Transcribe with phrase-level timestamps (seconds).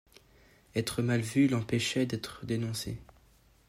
[0.73, 2.97] Être mal vue l’empêchait d’être dénoncée.